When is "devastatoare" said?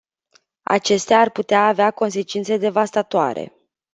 2.57-3.53